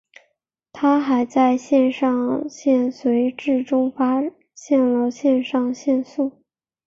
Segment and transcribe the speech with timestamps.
[0.73, 4.23] 他还在肾上腺髓质中发
[4.55, 6.41] 现了肾上腺素。